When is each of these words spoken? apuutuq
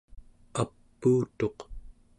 apuutuq 0.61 1.57